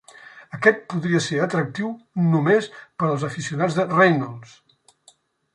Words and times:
Aquest 0.57 0.79
podria 0.93 1.19
ser 1.25 1.37
atractiu 1.45 1.91
només 2.31 2.71
per 2.81 3.07
als 3.11 3.29
aficionats 3.31 3.81
de 3.81 3.89
Reynolds. 3.93 4.59